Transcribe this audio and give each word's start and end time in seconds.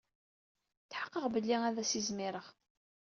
Tḥeqqqeɣ 0.89 1.25
belli 1.33 1.57
ad 1.67 1.77
as-izmireɣ. 1.83 2.47